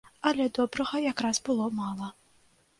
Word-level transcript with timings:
Але 0.29 0.47
добрага 0.57 1.03
якраз 1.11 1.43
было 1.51 1.71
мала. 1.83 2.13